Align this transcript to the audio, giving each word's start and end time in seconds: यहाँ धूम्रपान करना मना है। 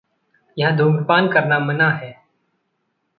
यहाँ 0.57 0.75
धूम्रपान 0.75 1.27
करना 1.31 1.59
मना 1.59 1.89
है। 1.91 2.11